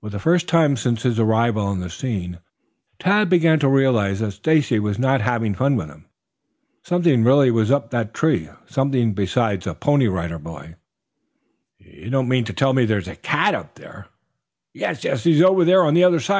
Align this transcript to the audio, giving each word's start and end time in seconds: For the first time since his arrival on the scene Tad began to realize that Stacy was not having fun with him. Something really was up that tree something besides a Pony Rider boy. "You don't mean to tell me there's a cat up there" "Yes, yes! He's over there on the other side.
For 0.00 0.08
the 0.08 0.18
first 0.18 0.48
time 0.48 0.74
since 0.78 1.02
his 1.02 1.20
arrival 1.20 1.66
on 1.66 1.80
the 1.80 1.90
scene 1.90 2.38
Tad 2.98 3.28
began 3.28 3.58
to 3.58 3.68
realize 3.68 4.20
that 4.20 4.30
Stacy 4.30 4.78
was 4.78 4.98
not 4.98 5.20
having 5.20 5.52
fun 5.52 5.76
with 5.76 5.88
him. 5.90 6.06
Something 6.82 7.24
really 7.24 7.50
was 7.50 7.70
up 7.70 7.90
that 7.90 8.14
tree 8.14 8.48
something 8.64 9.12
besides 9.12 9.66
a 9.66 9.74
Pony 9.74 10.08
Rider 10.08 10.38
boy. 10.38 10.76
"You 11.78 12.08
don't 12.08 12.26
mean 12.30 12.44
to 12.46 12.54
tell 12.54 12.72
me 12.72 12.86
there's 12.86 13.06
a 13.06 13.16
cat 13.16 13.54
up 13.54 13.74
there" 13.74 14.06
"Yes, 14.72 15.04
yes! 15.04 15.24
He's 15.24 15.42
over 15.42 15.66
there 15.66 15.84
on 15.84 15.92
the 15.92 16.04
other 16.04 16.20
side. 16.20 16.38